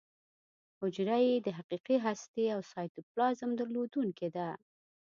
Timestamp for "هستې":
2.05-2.45